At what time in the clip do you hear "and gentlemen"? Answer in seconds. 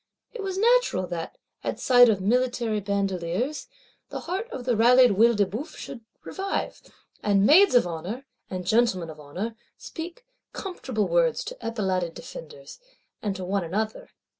8.49-9.11